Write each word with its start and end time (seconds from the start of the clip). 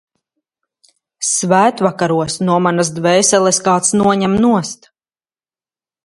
Svētvakaros 1.31 2.37
no 2.47 2.55
manas 2.67 2.91
dvēseles 2.95 3.59
kāds 3.67 3.93
noņem 4.01 4.39
nost. 4.47 4.89